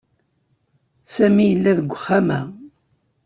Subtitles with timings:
[1.15, 2.39] Sami yella deg uxxam-a.